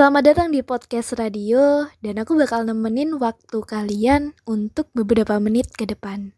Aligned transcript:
Selamat 0.00 0.32
datang 0.32 0.48
di 0.48 0.64
podcast 0.64 1.12
radio 1.12 1.84
dan 2.00 2.16
aku 2.16 2.32
bakal 2.32 2.64
nemenin 2.64 3.20
waktu 3.20 3.60
kalian 3.60 4.32
untuk 4.48 4.88
beberapa 4.96 5.36
menit 5.36 5.76
ke 5.76 5.84
depan. 5.84 6.32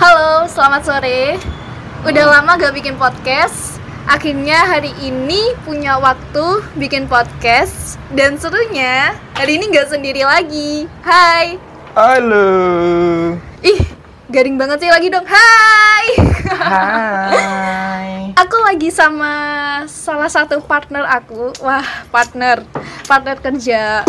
Halo, 0.00 0.48
selamat 0.48 0.80
sore. 0.88 1.53
Udah 2.04 2.28
lama 2.28 2.60
gak 2.60 2.76
bikin 2.76 3.00
podcast. 3.00 3.80
Akhirnya 4.04 4.60
hari 4.68 4.92
ini 5.00 5.56
punya 5.64 5.96
waktu 5.96 6.60
bikin 6.76 7.08
podcast 7.08 7.96
dan 8.12 8.36
serunya 8.36 9.16
hari 9.32 9.56
ini 9.56 9.72
gak 9.72 9.88
sendiri 9.88 10.20
lagi. 10.20 10.84
Hai. 11.00 11.56
Halo. 11.96 12.44
Ih, 13.64 13.80
garing 14.28 14.60
banget 14.60 14.84
sih 14.84 14.92
lagi 14.92 15.08
dong. 15.08 15.24
Hai. 15.24 16.06
Hai. 16.44 18.08
Aku 18.44 18.56
lagi 18.60 18.92
sama 18.92 19.32
salah 19.88 20.28
satu 20.28 20.60
partner 20.60 21.08
aku. 21.08 21.56
Wah, 21.64 22.04
partner. 22.12 22.68
Partner 23.08 23.40
kerja. 23.40 24.04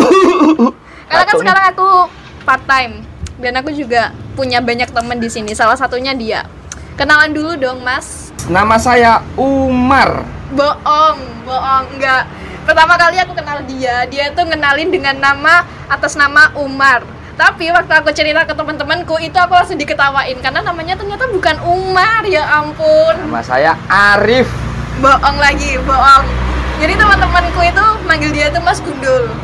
Karena 1.08 1.24
kan 1.24 1.36
sekarang 1.40 1.64
aku 1.72 1.88
part 2.44 2.60
time 2.68 3.08
dan 3.40 3.56
aku 3.56 3.72
juga 3.72 4.12
punya 4.36 4.60
banyak 4.60 4.92
temen 4.92 5.16
di 5.16 5.32
sini. 5.32 5.56
Salah 5.56 5.80
satunya 5.80 6.12
dia. 6.12 6.44
Kenalan 6.96 7.36
dulu 7.36 7.52
dong, 7.60 7.84
Mas. 7.84 8.32
Nama 8.48 8.80
saya 8.80 9.20
Umar. 9.36 10.24
Bohong, 10.56 11.20
bohong, 11.44 11.92
enggak. 11.92 12.24
Pertama 12.64 12.96
kali 12.96 13.20
aku 13.20 13.36
kenal 13.36 13.60
dia, 13.68 14.08
dia 14.08 14.32
tuh 14.32 14.48
ngenalin 14.48 14.88
dengan 14.88 15.12
nama 15.20 15.68
atas 15.92 16.16
nama 16.16 16.56
Umar. 16.56 17.04
Tapi 17.36 17.68
waktu 17.68 17.92
aku 18.00 18.16
cerita 18.16 18.48
ke 18.48 18.56
teman-temanku 18.56 19.20
itu 19.20 19.36
aku 19.36 19.52
langsung 19.52 19.76
diketawain 19.76 20.40
karena 20.40 20.64
namanya 20.64 20.96
ternyata 20.96 21.28
bukan 21.28 21.60
Umar, 21.68 22.24
ya 22.24 22.48
ampun. 22.64 23.28
Nama 23.28 23.44
saya 23.44 23.76
Arif. 23.92 24.48
Bohong 24.96 25.36
lagi, 25.36 25.76
bohong. 25.84 26.24
Jadi 26.80 26.96
teman-temanku 26.96 27.60
itu 27.60 27.84
manggil 28.08 28.32
dia 28.32 28.48
tuh 28.48 28.64
Mas 28.64 28.80
Gundul. 28.80 29.36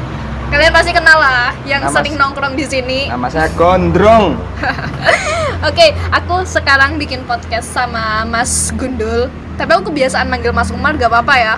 Kalian 0.48 0.72
pasti 0.72 0.96
kenal 0.96 1.20
lah 1.20 1.52
yang 1.68 1.84
Nama 1.84 2.00
sering 2.00 2.16
nongkrong 2.16 2.56
di 2.56 2.64
sini. 2.64 3.12
Nama 3.12 3.28
saya 3.28 3.52
Gondrong. 3.52 4.40
Oke, 5.62 5.94
aku 6.10 6.42
sekarang 6.42 6.98
bikin 6.98 7.22
podcast 7.22 7.70
sama 7.70 8.26
Mas 8.26 8.74
Gundul. 8.74 9.30
Tapi 9.54 9.70
aku 9.70 9.94
kebiasaan 9.94 10.26
manggil 10.26 10.50
Mas 10.50 10.74
Umar 10.74 10.98
gak 10.98 11.06
apa-apa 11.06 11.34
ya. 11.38 11.54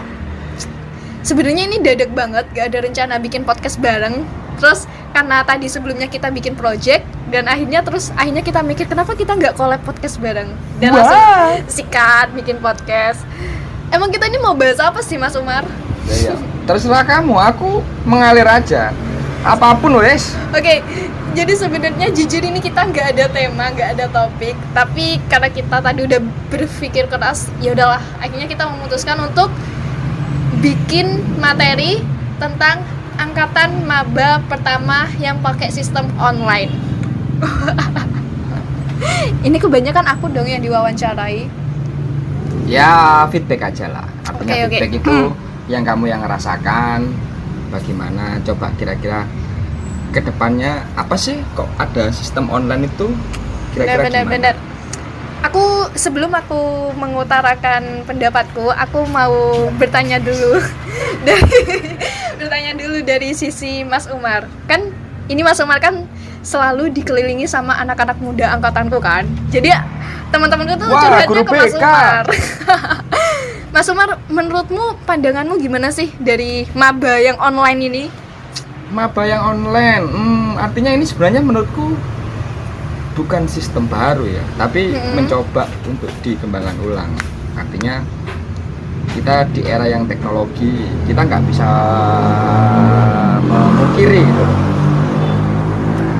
Sebenarnya 1.24 1.64
ini 1.64 1.80
dadak 1.80 2.12
banget, 2.12 2.44
gak 2.52 2.69
ada 2.69 2.84
rencana 2.84 3.16
bikin 3.16 3.48
podcast 3.48 3.80
bareng. 3.80 4.20
Terus 4.60 4.84
karena 5.16 5.41
tadi 5.41 5.72
sebelumnya 5.72 6.05
kita 6.12 6.28
bikin 6.28 6.52
project 6.52 7.08
dan 7.32 7.48
akhirnya 7.48 7.80
terus 7.80 8.12
akhirnya 8.12 8.44
kita 8.44 8.60
mikir 8.60 8.84
kenapa 8.84 9.16
kita 9.16 9.34
nggak 9.41 9.56
collab 9.56 9.80
podcast 9.82 10.20
bareng 10.20 10.52
dan 10.78 10.91
Wah. 10.91 11.00
langsung 11.00 11.22
sikat 11.72 12.28
bikin 12.36 12.60
podcast. 12.60 13.25
Emang 13.88 14.12
kita 14.12 14.28
ini 14.28 14.36
mau 14.36 14.52
bahas 14.52 14.84
apa 14.84 15.00
sih 15.00 15.16
Mas 15.16 15.32
Umar? 15.32 15.64
Ya, 16.05 16.28
ya. 16.28 16.36
Terserah 16.69 17.08
kamu, 17.08 17.41
aku 17.41 17.80
mengalir 18.05 18.44
aja. 18.44 18.92
Apa 19.48 19.80
pun 19.80 19.97
wes. 19.97 20.36
Oke, 20.52 20.84
jadi 21.35 21.53
sebenarnya 21.59 22.15
jujur 22.15 22.43
ini 22.47 22.63
kita 22.63 22.87
nggak 22.87 23.19
ada 23.19 23.27
tema, 23.27 23.67
nggak 23.75 23.99
ada 23.99 24.07
topik, 24.07 24.55
tapi 24.71 25.19
karena 25.27 25.51
kita 25.51 25.83
tadi 25.83 26.07
udah 26.07 26.21
berpikir 26.49 27.11
keras, 27.11 27.51
ya 27.59 27.75
udahlah, 27.75 28.01
akhirnya 28.23 28.47
kita 28.47 28.71
memutuskan 28.71 29.19
untuk 29.19 29.51
bikin 30.62 31.21
materi 31.43 32.01
tentang 32.39 32.87
angkatan 33.19 33.83
maba 33.85 34.41
pertama 34.47 35.11
yang 35.19 35.43
pakai 35.43 35.75
sistem 35.75 36.06
online. 36.17 36.71
ini 39.47 39.59
kebanyakan 39.59 40.06
aku 40.09 40.31
dong 40.31 40.47
yang 40.47 40.62
diwawancarai. 40.62 41.50
Ya 42.65 43.27
feedback 43.28 43.75
aja 43.75 43.93
lah. 43.93 44.06
Artinya 44.25 44.55
oke. 44.56 44.73
feedback 44.73 44.93
itu 44.97 45.12
Hmm. 45.12 45.37
yang 45.69 45.84
kamu 45.84 46.09
yang 46.09 46.21
ngerasakan. 46.25 47.12
Bagaimana? 47.69 48.39
Coba 48.47 48.71
kira-kira 48.78 49.27
ke 50.14 50.22
depannya 50.22 50.86
apa 50.94 51.19
sih 51.19 51.42
kok 51.58 51.66
ada 51.75 52.14
sistem 52.14 52.47
online 52.47 52.86
itu? 52.86 53.10
Kira-kira 53.75 54.06
Benar, 54.06 54.22
gimana? 54.22 54.30
benar. 54.30 54.54
Aku 55.50 55.91
sebelum 55.98 56.32
aku 56.32 56.94
mengutarakan 56.97 58.06
pendapatku, 58.06 58.70
aku 58.70 59.04
mau 59.10 59.69
bertanya 59.76 60.22
dulu 60.22 60.62
dari 61.26 61.58
bertanya 62.38 62.72
dulu 62.78 63.02
dari 63.02 63.34
sisi 63.34 63.82
Mas 63.82 64.06
Umar. 64.06 64.47
Kan 64.70 64.94
ini 65.26 65.42
Mas 65.42 65.58
Umar 65.58 65.82
kan 65.82 66.06
selalu 66.46 66.94
dikelilingi 66.94 67.50
sama 67.50 67.75
anak-anak 67.82 68.16
muda 68.22 68.54
angkatanku 68.54 69.02
kan. 69.02 69.26
Jadi 69.50 69.75
teman-temanku 70.31 70.78
tuh 70.78 70.88
Wah, 70.88 71.26
curhatnya 71.26 71.42
ke 71.42 71.52
Mas. 71.52 71.75
Umar. 71.75 72.25
Mas 73.75 73.88
Umar, 73.91 74.08
menurutmu 74.31 75.02
pandanganmu 75.02 75.58
gimana 75.58 75.91
sih 75.91 76.14
dari 76.22 76.62
maba 76.78 77.19
yang 77.19 77.34
online 77.42 77.81
ini? 77.91 78.04
Maba 78.94 79.27
yang 79.27 79.43
online, 79.43 80.06
hmm, 80.06 80.55
artinya 80.55 80.94
ini 80.94 81.03
sebenarnya 81.03 81.43
menurutku 81.43 81.99
bukan 83.19 83.50
sistem 83.50 83.91
baru 83.91 84.22
ya, 84.22 84.44
tapi 84.55 84.94
Mm-mm. 84.94 85.19
mencoba 85.19 85.66
untuk 85.91 86.06
dikembangkan 86.22 86.78
ulang. 86.78 87.10
Artinya 87.59 88.06
kita 89.10 89.50
di 89.50 89.66
era 89.66 89.91
yang 89.91 90.06
teknologi, 90.06 90.87
kita 91.10 91.27
nggak 91.27 91.43
bisa 91.43 91.69
memungkiri 93.43 94.22
gitu. 94.22 94.44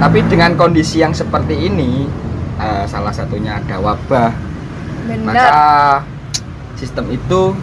Tapi 0.03 0.19
dengan 0.27 0.59
kondisi 0.59 0.99
yang 0.99 1.15
seperti 1.15 1.71
ini, 1.71 2.11
eh, 2.59 2.85
salah 2.91 3.15
satunya 3.15 3.63
ada 3.63 3.79
wabah, 3.79 4.35
Benar. 5.07 5.23
maka 5.31 5.63
sistem 6.75 7.07
itu 7.15 7.55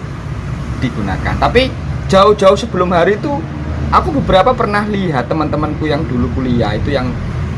digunakan. 0.79 1.35
Tapi 1.35 1.67
jauh-jauh 2.07 2.55
sebelum 2.55 2.95
hari 2.95 3.19
itu, 3.19 3.43
aku 3.91 4.15
beberapa 4.23 4.55
pernah 4.55 4.87
lihat 4.87 5.27
teman-temanku 5.27 5.85
yang 5.85 6.01
dulu 6.07 6.31
kuliah 6.33 6.75
itu 6.75 6.95
yang 6.95 7.11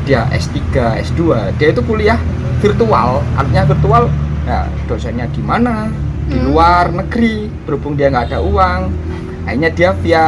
dia 0.04 0.28
S3, 0.28 0.60
S2, 1.00 1.54
dia 1.56 1.72
itu 1.72 1.80
kuliah 1.80 2.20
virtual, 2.60 3.24
artinya 3.38 3.64
virtual 3.64 4.02
ya 4.44 4.68
dosennya 4.84 5.24
di 5.32 5.40
mana? 5.40 5.88
Di 6.28 6.36
Hmm. 6.36 6.52
luar 6.52 6.92
negeri. 6.92 7.48
Berhubung 7.64 7.96
dia 7.96 8.08
nggak 8.12 8.32
ada 8.32 8.40
uang. 8.40 8.80
Akhirnya 9.44 9.70
dia 9.72 9.90
via 10.00 10.26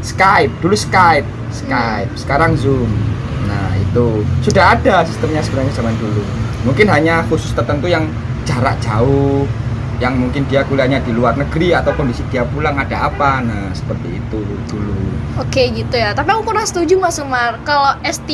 Skype. 0.00 0.52
Dulu 0.64 0.72
Skype. 0.72 1.28
Skype. 1.52 2.12
Sekarang 2.16 2.56
Zoom. 2.56 2.88
Nah 3.44 3.76
itu. 3.76 4.24
Sudah 4.40 4.72
ada 4.76 5.04
sistemnya 5.04 5.44
sebenarnya 5.44 5.72
zaman 5.76 5.92
dulu. 6.00 6.24
Mungkin 6.64 6.88
hanya 6.88 7.20
khusus 7.28 7.52
tertentu 7.52 7.92
yang 7.92 8.08
jarak 8.48 8.76
jauh 8.80 9.44
yang 10.02 10.18
mungkin 10.18 10.42
dia 10.50 10.66
kuliahnya 10.66 11.02
di 11.06 11.14
luar 11.14 11.38
negeri 11.38 11.70
atau 11.70 11.94
kondisi 11.94 12.26
dia 12.30 12.42
pulang 12.42 12.74
ada 12.74 13.06
apa. 13.06 13.38
Nah 13.42 13.70
seperti 13.70 14.18
itu 14.18 14.38
dulu. 14.70 14.94
Oke 15.34 15.66
gitu 15.74 15.98
ya, 15.98 16.14
tapi 16.14 16.30
aku 16.30 16.46
kurang 16.46 16.62
setuju 16.62 16.94
Mas 16.94 17.18
Umar. 17.18 17.58
Kalau 17.66 17.98
S3 18.06 18.30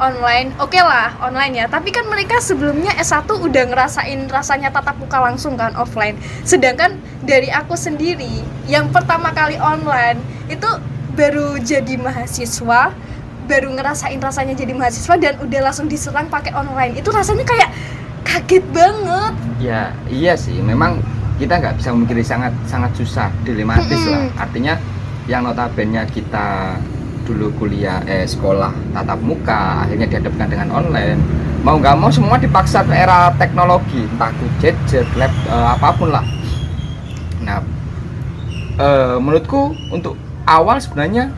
online, 0.00 0.56
oke 0.56 0.80
lah 0.80 1.12
online 1.20 1.52
ya. 1.52 1.66
Tapi 1.68 1.92
kan 1.92 2.08
mereka 2.08 2.40
sebelumnya 2.40 2.96
S1 2.96 3.28
udah 3.28 3.64
ngerasain 3.68 4.24
rasanya 4.32 4.72
tatap 4.72 4.96
muka 4.96 5.20
langsung 5.20 5.60
kan 5.60 5.76
offline. 5.76 6.16
Sedangkan 6.48 6.96
dari 7.28 7.52
aku 7.52 7.76
sendiri, 7.76 8.40
yang 8.64 8.88
pertama 8.88 9.34
kali 9.36 9.60
online 9.60 10.22
Itu 10.46 10.66
baru 11.18 11.58
jadi 11.58 11.98
mahasiswa 11.98 12.94
Baru 13.50 13.68
ngerasain 13.74 14.18
rasanya 14.22 14.54
jadi 14.54 14.72
mahasiswa 14.78 15.14
Dan 15.18 15.42
udah 15.42 15.60
langsung 15.60 15.90
diserang 15.90 16.30
pakai 16.30 16.54
online. 16.54 16.96
Itu 16.96 17.10
rasanya 17.10 17.44
kayak 17.44 17.70
kaget 18.24 18.64
banget 18.70 19.34
Ya 19.60 19.92
iya 20.08 20.32
sih, 20.40 20.56
memang 20.64 21.04
kita 21.36 21.60
nggak 21.60 21.76
bisa 21.76 21.92
memikirkan 21.92 22.24
sangat 22.24 22.52
sangat 22.64 22.92
susah, 22.96 23.28
dilematis 23.44 24.00
lah. 24.08 24.24
Mm-mm. 24.24 24.40
Artinya 24.40 24.74
yang 25.28 25.44
notabene 25.44 26.00
kita 26.08 26.80
dulu 27.28 27.52
kuliah 27.60 28.00
eh 28.08 28.24
sekolah 28.24 28.72
tatap 28.96 29.20
muka, 29.20 29.84
akhirnya 29.84 30.08
dihadapkan 30.08 30.48
dengan 30.48 30.68
online. 30.72 31.20
Mau 31.60 31.76
nggak 31.76 31.96
mau 32.00 32.08
semua 32.08 32.40
dipaksa 32.40 32.80
ke 32.88 32.96
era 32.96 33.28
teknologi, 33.36 34.08
entah 34.08 34.32
gadget, 34.64 35.06
lab, 35.20 35.28
eh, 35.28 35.68
apa 35.76 35.88
pun 35.92 36.08
lah. 36.08 36.24
Nah, 37.44 37.60
eh, 38.80 39.16
menurutku 39.20 39.76
untuk 39.92 40.16
awal 40.48 40.80
sebenarnya 40.80 41.28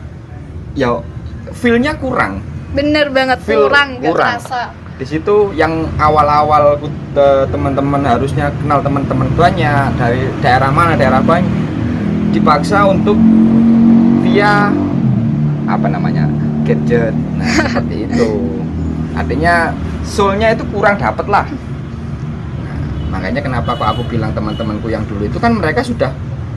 ya 0.79 1.03
feel-nya 1.51 1.99
kurang. 1.99 2.39
Bener 2.73 3.11
banget, 3.13 3.43
Feel 3.45 3.67
kurang, 3.67 3.99
gak 4.01 4.09
kurang. 4.09 4.39
terasa 4.39 4.61
di 4.93 5.05
situ 5.09 5.49
yang 5.57 5.89
awal-awal 5.97 6.77
teman-teman 7.49 8.05
harusnya 8.05 8.53
kenal 8.61 8.79
teman-teman 8.79 9.27
banyak 9.33 9.89
dari 9.97 10.29
daerah 10.39 10.69
mana 10.69 10.93
daerah 10.93 11.21
banyak 11.21 11.49
dipaksa 12.33 12.85
untuk 12.89 13.17
via 14.25 14.73
apa 15.69 15.87
namanya 15.89 16.29
gadget. 16.65 17.13
Nah 17.37 17.49
seperti 17.69 18.09
itu. 18.09 18.29
Artinya 19.13 19.73
soulnya 20.01 20.57
itu 20.57 20.65
kurang 20.73 20.97
dapet 20.97 21.25
lah. 21.29 21.45
Nah, 22.65 22.77
makanya 23.13 23.41
kenapa 23.45 23.77
kok 23.77 23.89
aku 23.97 24.01
bilang 24.09 24.33
teman-temanku 24.33 24.89
yang 24.89 25.05
dulu 25.05 25.29
itu 25.29 25.37
kan 25.37 25.53
mereka 25.53 25.85
sudah 25.85 26.09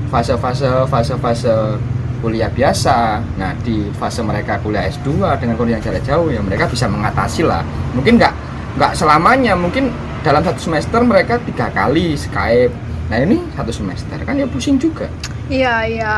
fase-fase 0.09 0.89
fase-fase 0.89 1.77
kuliah 2.21 2.51
biasa 2.51 3.23
nah 3.37 3.53
di 3.61 3.89
fase 3.97 4.21
mereka 4.25 4.59
kuliah 4.61 4.89
S2 4.89 5.39
dengan 5.41 5.55
kuliah 5.55 5.81
jarak 5.81 6.03
jauh 6.03 6.33
ya 6.33 6.41
mereka 6.41 6.67
bisa 6.67 6.89
mengatasi 6.89 7.45
lah 7.45 7.63
mungkin 7.93 8.17
nggak 8.19 8.35
nggak 8.77 8.93
selamanya 8.93 9.57
mungkin 9.57 9.93
dalam 10.25 10.43
satu 10.43 10.59
semester 10.59 11.01
mereka 11.07 11.39
tiga 11.45 11.71
kali 11.71 12.19
Skype 12.19 12.73
nah 13.07 13.23
ini 13.23 13.39
satu 13.55 13.71
semester 13.71 14.19
kan 14.27 14.35
ya 14.35 14.49
pusing 14.51 14.77
juga 14.81 15.07
Iya, 15.47 15.75
iya. 15.87 16.15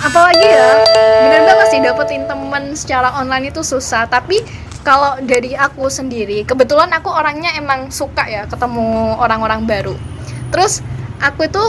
Apalagi 0.00 0.46
ya, 0.46 0.68
bener 1.26 1.42
banget 1.44 1.66
sih 1.74 1.80
dapetin 1.82 2.24
temen 2.24 2.72
secara 2.72 3.12
online 3.20 3.52
itu 3.52 3.60
susah. 3.60 4.06
Tapi 4.06 4.40
kalau 4.80 5.18
dari 5.20 5.52
aku 5.58 5.92
sendiri, 5.92 6.46
kebetulan 6.46 6.88
aku 6.94 7.12
orangnya 7.12 7.52
emang 7.58 7.92
suka 7.92 8.24
ya 8.24 8.46
ketemu 8.48 9.18
orang-orang 9.20 9.66
baru. 9.68 9.94
Terus 10.54 10.80
aku 11.20 11.44
itu 11.50 11.64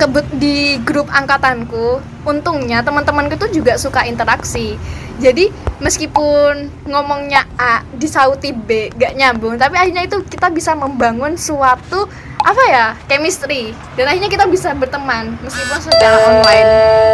kebet 0.00 0.26
di 0.40 0.80
grup 0.80 1.12
angkatanku, 1.12 2.00
untungnya 2.24 2.80
teman-temanku 2.80 3.36
tuh 3.36 3.52
juga 3.52 3.76
suka 3.76 4.08
interaksi. 4.08 4.80
Jadi 5.20 5.52
meskipun 5.84 6.72
ngomongnya 6.88 7.44
A 7.60 7.84
disauti 7.92 8.56
B 8.56 8.88
gak 8.96 9.12
nyambung, 9.12 9.60
tapi 9.60 9.76
akhirnya 9.76 10.08
itu 10.08 10.24
kita 10.24 10.48
bisa 10.48 10.72
membangun 10.72 11.36
suatu 11.36 12.08
apa 12.40 12.62
ya 12.72 12.86
chemistry. 13.04 13.76
Dan 14.00 14.08
akhirnya 14.08 14.32
kita 14.32 14.48
bisa 14.48 14.72
berteman 14.72 15.36
meskipun 15.44 15.78
secara 15.84 16.16
online. 16.24 16.68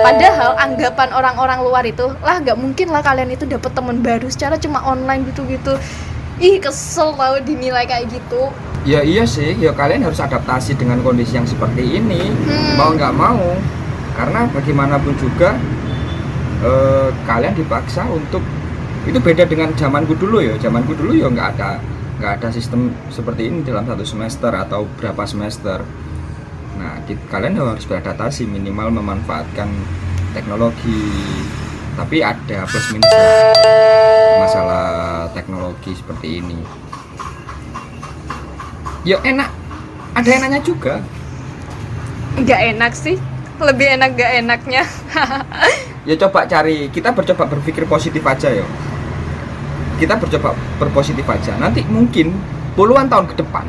Padahal 0.06 0.50
anggapan 0.55 1.11
orang-orang 1.11 1.59
luar 1.67 1.83
itu 1.83 2.06
lah 2.23 2.38
nggak 2.38 2.55
mungkin 2.55 2.94
lah 2.94 3.03
kalian 3.03 3.35
itu 3.35 3.43
dapat 3.43 3.75
teman 3.75 3.99
baru 3.99 4.31
secara 4.31 4.55
cuma 4.55 4.87
online 4.87 5.27
gitu-gitu. 5.35 5.75
Ih 6.38 6.62
kesel 6.62 7.11
tau 7.19 7.43
dinilai 7.43 7.91
kayak 7.91 8.06
gitu 8.15 8.55
ya 8.87 9.03
iya 9.03 9.27
sih 9.27 9.59
ya 9.59 9.75
kalian 9.75 10.06
harus 10.06 10.23
adaptasi 10.23 10.79
dengan 10.79 11.03
kondisi 11.03 11.35
yang 11.35 11.44
seperti 11.44 11.99
ini. 11.99 12.31
Hmm. 12.31 12.79
mau 12.79 12.91
nggak 12.94 13.15
mau. 13.15 13.43
Karena 14.17 14.49
bagaimanapun 14.49 15.12
juga 15.21 15.59
eh, 16.65 17.09
kalian 17.27 17.53
dipaksa 17.53 18.06
untuk 18.09 18.41
itu 19.05 19.19
beda 19.21 19.44
dengan 19.44 19.75
zamanku 19.75 20.15
dulu 20.15 20.38
ya. 20.41 20.55
Zamanku 20.56 20.94
dulu 20.94 21.12
ya 21.19 21.27
nggak 21.29 21.49
ada 21.59 21.83
nggak 22.17 22.33
ada 22.41 22.49
sistem 22.49 22.94
seperti 23.12 23.53
ini 23.53 23.61
dalam 23.61 23.85
satu 23.85 24.06
semester 24.06 24.49
atau 24.55 24.88
berapa 24.97 25.27
semester. 25.29 25.85
Nah 26.79 27.03
ki- 27.05 27.27
kalian 27.29 27.59
harus 27.59 27.85
beradaptasi 27.85 28.47
minimal 28.49 28.94
memanfaatkan 29.03 29.69
teknologi. 30.33 31.03
Tapi 31.97 32.21
ada 32.21 32.69
plus 32.69 32.93
minus 32.93 33.09
masalah 34.37 35.25
teknologi 35.33 35.97
seperti 35.97 36.44
ini 36.44 36.86
ya 39.06 39.23
enak. 39.23 39.49
Ada 40.19 40.43
enaknya 40.43 40.61
juga. 40.67 40.99
Nggak 42.35 42.61
enak 42.75 42.93
sih. 42.99 43.17
Lebih 43.56 43.87
enak 43.97 44.11
gak 44.19 44.32
enaknya. 44.43 44.82
Ya 46.06 46.14
coba 46.14 46.47
cari. 46.47 46.87
Kita 46.94 47.11
bercoba 47.11 47.50
berpikir 47.50 47.82
positif 47.91 48.23
aja 48.23 48.47
ya 48.47 48.62
kita 49.97 50.14
bercoba 50.20 50.53
berpositif 50.76 51.25
aja. 51.25 51.56
Nanti 51.56 51.82
mungkin 51.88 52.37
puluhan 52.76 53.08
tahun 53.08 53.32
ke 53.32 53.35
depan 53.41 53.64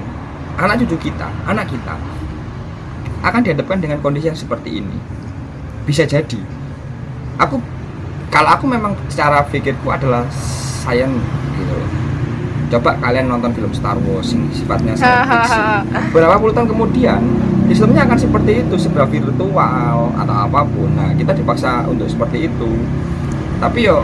anak 0.57 0.84
cucu 0.84 1.10
kita 1.10 1.30
anak 1.45 1.69
kita 1.69 1.95
akan 3.24 3.42
dihadapkan 3.45 3.80
dengan 3.80 3.98
kondisi 4.04 4.28
yang 4.28 4.38
seperti 4.38 4.83
ini. 4.83 4.98
Bisa 5.88 6.04
jadi. 6.04 6.40
Aku 7.40 7.63
kalau 8.28 8.50
aku 8.51 8.66
memang 8.68 8.94
secara 9.07 9.45
pikirku 9.48 9.88
adalah 9.88 10.28
sayang 10.83 11.16
gitu. 11.56 11.72
loh 11.72 12.06
coba 12.68 13.00
kalian 13.00 13.31
nonton 13.31 13.56
film 13.56 13.72
Star 13.72 13.96
Wars 13.96 14.36
yang 14.36 14.44
sifatnya 14.52 14.92
science 15.00 15.28
fiction. 15.31 15.64
Beberapa 16.12 16.36
puluh 16.36 16.52
tahun 16.52 16.68
kemudian 16.68 17.22
sistemnya 17.72 18.04
akan 18.04 18.19
seperti 18.19 18.52
itu 18.68 18.75
serba 18.75 19.08
virtual 19.08 19.98
atau 20.12 20.36
apa 20.36 20.68
pun. 20.68 20.92
Nah 20.92 21.16
kita 21.16 21.31
dipaksa 21.31 21.88
untuk 21.88 22.12
seperti 22.12 22.52
itu. 22.52 22.72
Tapi 23.64 23.88
yo 23.88 24.04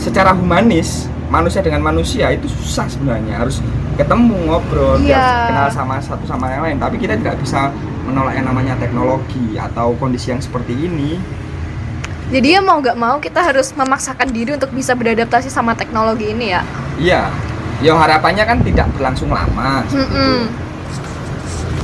secara 0.00 0.32
humanis 0.32 1.12
manusia 1.28 1.60
dengan 1.60 1.84
manusia 1.84 2.32
itu 2.32 2.48
susah 2.48 2.88
sebenarnya. 2.88 3.44
Harus 3.44 3.60
ketemu 4.00 4.48
ngobrol 4.48 4.96
biar 5.04 5.52
kenal 5.52 5.68
sama 5.68 6.00
satu 6.00 6.24
sama 6.24 6.48
yang 6.48 6.64
lain. 6.64 6.80
Tapi 6.80 6.96
kita 6.96 7.20
tidak 7.20 7.36
bisa 7.36 7.68
menolak 8.08 8.32
yang 8.32 8.48
namanya 8.48 8.80
teknologi 8.80 9.60
atau 9.60 9.92
kondisi 10.00 10.32
yang 10.32 10.40
seperti 10.40 10.72
ini. 10.72 11.20
Jadi 12.32 12.56
ya 12.56 12.64
mau 12.64 12.80
nggak 12.80 12.96
mau 12.96 13.20
kita 13.20 13.44
harus 13.44 13.76
memaksakan 13.76 14.30
diri 14.32 14.56
untuk 14.56 14.72
bisa 14.72 14.96
beradaptasi 14.96 15.52
sama 15.52 15.76
teknologi 15.76 16.32
ini 16.32 16.54
ya? 16.54 16.62
Iya 16.96 17.49
ya 17.80 17.96
harapannya 17.96 18.44
kan 18.44 18.58
tidak 18.60 18.86
berlangsung 18.96 19.32
lama. 19.32 19.84
Mm-mm. 19.88 20.48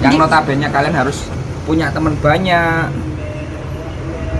yang 0.04 0.20
notabene 0.20 0.68
kalian 0.68 0.92
harus 0.92 1.24
punya 1.64 1.88
teman 1.88 2.12
banyak 2.20 2.92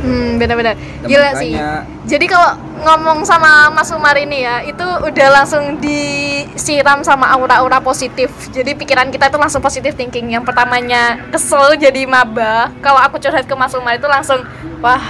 Hmm, 0.07 0.39
benar-benar. 0.39 0.79
Gila 1.03 1.35
sih. 1.35 1.59
banyak 1.59 1.83
Jadi 2.07 2.31
kalau 2.31 2.55
ngomong 2.87 3.27
sama 3.27 3.67
Mas 3.75 3.91
Umar 3.91 4.15
ini 4.15 4.47
ya, 4.47 4.63
itu 4.63 4.85
udah 4.85 5.29
langsung 5.43 5.83
disiram 5.83 7.03
sama 7.03 7.27
aura-aura 7.35 7.83
positif. 7.83 8.31
Jadi 8.55 8.79
pikiran 8.79 9.11
kita 9.11 9.27
itu 9.27 9.39
langsung 9.41 9.59
positif 9.59 9.99
thinking. 9.99 10.31
Yang 10.31 10.47
pertamanya 10.47 11.19
kesel 11.35 11.75
jadi 11.75 12.07
maba. 12.07 12.71
Kalau 12.79 13.03
aku 13.03 13.19
curhat 13.19 13.51
ke 13.51 13.55
Mas 13.59 13.75
Umar 13.75 13.99
itu 13.99 14.07
langsung 14.07 14.47
wah, 14.79 15.03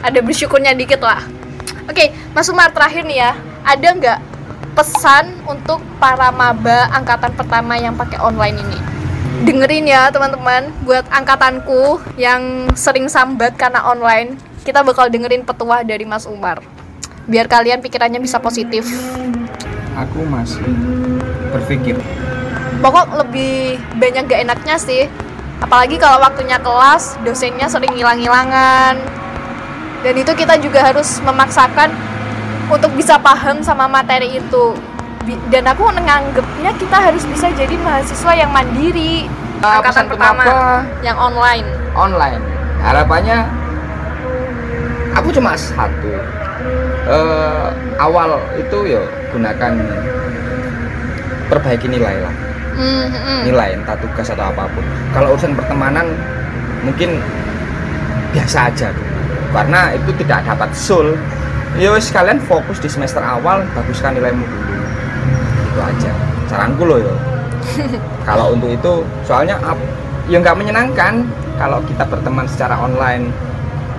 ada 0.00 0.18
bersyukurnya 0.24 0.72
dikit 0.72 1.04
lah. 1.04 1.20
Oke, 1.90 2.14
Mas 2.32 2.48
Umar 2.48 2.72
terakhir 2.72 3.04
nih 3.04 3.28
ya, 3.28 3.32
ada 3.66 3.88
nggak 3.92 4.18
pesan 4.72 5.36
untuk 5.44 5.80
para 6.00 6.32
maba 6.32 6.88
angkatan 6.92 7.32
pertama 7.36 7.76
yang 7.76 7.96
pakai 7.96 8.18
online 8.20 8.58
ini? 8.60 8.80
dengerin 9.42 9.90
ya 9.90 10.12
teman-teman 10.14 10.70
buat 10.86 11.02
angkatanku 11.10 11.98
yang 12.14 12.70
sering 12.78 13.10
sambat 13.10 13.58
karena 13.58 13.82
online 13.82 14.38
kita 14.62 14.86
bakal 14.86 15.10
dengerin 15.10 15.42
petuah 15.42 15.82
dari 15.82 16.06
Mas 16.06 16.28
Umar. 16.30 16.62
Biar 17.26 17.50
kalian 17.50 17.82
pikirannya 17.82 18.22
bisa 18.22 18.38
positif. 18.38 18.86
Aku 19.98 20.22
masih 20.30 20.62
berpikir. 21.50 21.98
Pokok 22.78 23.26
lebih 23.26 23.78
banyak 23.98 24.30
gak 24.30 24.42
enaknya 24.46 24.76
sih. 24.78 25.10
Apalagi 25.62 25.98
kalau 25.98 26.22
waktunya 26.22 26.58
kelas 26.58 27.18
dosennya 27.22 27.70
sering 27.70 27.94
hilang-hilangan 27.94 28.98
dan 30.02 30.14
itu 30.18 30.32
kita 30.34 30.58
juga 30.58 30.82
harus 30.82 31.22
memaksakan 31.22 31.94
untuk 32.70 32.92
bisa 32.94 33.18
paham 33.18 33.64
sama 33.64 33.88
materi 33.88 34.38
itu. 34.38 34.76
Dan 35.50 35.70
aku 35.70 35.86
menganggapnya 35.86 36.74
kita 36.78 36.98
harus 36.98 37.22
bisa 37.30 37.46
jadi 37.54 37.74
mahasiswa 37.78 38.32
yang 38.34 38.50
mandiri. 38.50 39.30
Ah, 39.62 39.78
angkatan 39.78 40.10
pertama 40.10 40.42
yang 41.06 41.14
online. 41.14 41.66
Online. 41.94 42.42
Harapannya 42.82 43.46
aku 45.14 45.30
cuma 45.30 45.54
satu. 45.54 46.10
Eh, 47.06 47.66
awal 47.98 48.38
itu 48.58 48.78
ya 48.86 49.02
gunakan 49.30 49.72
perbaiki 51.46 51.86
nilai 51.86 52.18
lah. 52.22 52.34
Hmm, 52.72 53.04
hmm. 53.12 53.40
nilai 53.46 53.78
entah 53.78 53.94
tugas 54.02 54.26
atau 54.26 54.50
apa 54.50 54.66
pun. 54.74 54.82
Kalau 55.14 55.38
urusan 55.38 55.54
pertemanan 55.54 56.10
mungkin 56.82 57.22
biasa 58.34 58.72
aja. 58.74 58.90
Karena 59.52 59.92
itu 59.94 60.10
tidak 60.18 60.42
dapat 60.48 60.70
sul 60.72 61.14
ya 61.76 61.88
wis 61.92 62.12
kalian 62.12 62.38
fokus 62.40 62.78
di 62.78 62.88
semester 62.88 63.20
awal 63.20 63.64
baguskan 63.72 64.16
nilaimu 64.16 64.44
dulu. 64.44 64.74
Itu 65.72 65.80
aja. 65.80 66.12
Saranku 66.48 66.84
loh 66.84 66.98
yo. 67.00 67.14
Kalau 68.28 68.52
untuk 68.52 68.70
itu 68.70 68.92
soalnya 69.24 69.56
ap- 69.62 69.90
ya 70.28 70.38
nggak 70.38 70.54
menyenangkan 70.54 71.26
kalau 71.56 71.78
kita 71.86 72.04
berteman 72.06 72.46
secara 72.46 72.78
online. 72.78 73.30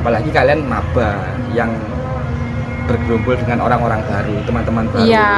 Apalagi 0.04 0.30
kalian 0.36 0.68
maba 0.68 1.16
yang 1.56 1.72
bergerombol 2.86 3.40
dengan 3.40 3.64
orang-orang 3.64 4.04
baru 4.04 4.36
teman-teman 4.44 4.86
baru. 4.92 5.08
Iya. 5.08 5.32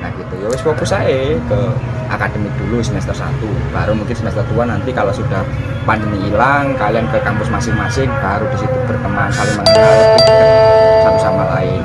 Nah 0.00 0.08
gitu. 0.16 0.32
Ya 0.40 0.48
wis 0.48 0.64
fokus 0.64 0.96
aja 0.96 1.36
ke 1.36 1.60
akademik 2.08 2.50
dulu 2.56 2.80
semester 2.80 3.12
1 3.12 3.36
baru 3.70 3.92
mungkin 3.94 4.16
semester 4.16 4.42
2 4.48 4.64
nanti 4.66 4.90
kalau 4.90 5.12
sudah 5.12 5.44
pandemi 5.84 6.18
hilang 6.24 6.74
kalian 6.80 7.04
ke 7.12 7.20
kampus 7.20 7.52
masing-masing 7.52 8.08
baru 8.18 8.48
di 8.50 8.56
situ 8.58 8.76
berteman 8.88 9.28
saling 9.30 9.54
mengenal 9.60 9.96
satu 11.04 11.18
sama 11.20 11.44
lain. 11.54 11.84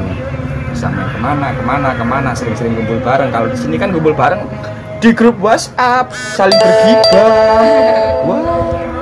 Bisa 0.71 0.87
main 0.91 1.07
ke 1.07 1.19
mana 1.19 1.47
ke 1.51 1.63
mana 1.63 1.89
ke 1.95 2.05
mana 2.07 2.29
sering-sering 2.31 2.73
kumpul 2.73 2.99
bareng. 3.03 3.29
Kalau 3.29 3.47
di 3.51 3.57
sini 3.59 3.75
kan 3.75 3.91
kumpul 3.91 4.15
bareng 4.15 4.47
di 5.03 5.11
grup 5.11 5.35
WhatsApp 5.43 6.09
saling 6.11 6.55
bergibah. 6.55 7.29
Wah 8.25 8.41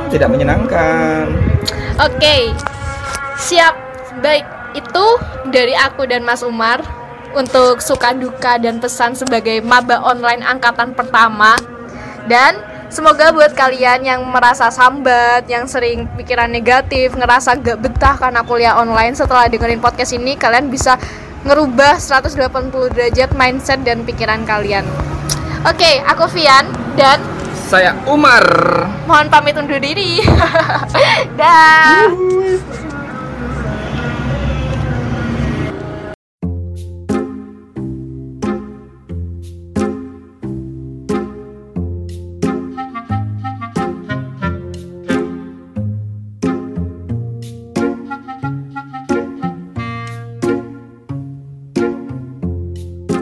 tidak 0.10 0.30
menyenangkan. 0.30 1.30
Oke, 2.02 2.54
siap. 3.38 3.74
Baik, 4.22 4.46
itu 4.78 5.06
dari 5.50 5.74
aku 5.74 6.06
dan 6.06 6.22
Mas 6.22 6.46
Umar 6.46 6.86
untuk 7.34 7.82
suka 7.82 8.14
duka 8.14 8.62
dan 8.62 8.78
pesan 8.80 9.18
sebagai 9.18 9.62
maba 9.66 10.02
online 10.06 10.42
angkatan 10.46 10.94
pertama. 10.94 11.58
Dan 12.30 12.62
semoga 12.88 13.34
buat 13.36 13.52
kalian 13.58 14.06
yang 14.08 14.22
merasa 14.30 14.72
sambat, 14.72 15.50
yang 15.52 15.68
sering 15.68 16.08
pikiran 16.16 16.48
negatif, 16.48 17.14
ngerasa 17.18 17.60
gak 17.60 17.82
betah 17.84 18.16
karena 18.16 18.42
kuliah 18.46 18.78
online 18.80 19.18
setelah 19.18 19.50
dengerin 19.50 19.84
podcast 19.84 20.16
ini, 20.16 20.40
kalian 20.40 20.72
bisa 20.72 20.96
ngerubah 21.44 22.00
180 22.00 22.96
derajat 22.96 23.30
mindset 23.36 23.84
dan 23.84 24.08
pikiran 24.08 24.48
kalian. 24.48 24.88
Oke, 25.68 26.00
aku 26.04 26.28
Vian 26.32 26.68
dan 26.96 27.20
Saya 27.68 27.96
Umar. 28.06 28.44
Mohon 29.10 29.28
pamit 29.32 29.56
undur 29.58 29.80
diri. 29.82 30.22
Dah. 31.40 32.08